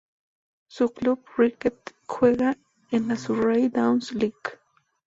Su 0.67 0.89
club 0.89 1.19
de 1.19 1.25
cricket 1.31 1.95
juega 2.07 2.57
en 2.89 3.07
la 3.07 3.15
Surrey 3.15 3.67
Downs 3.69 4.11
League. 4.13 4.57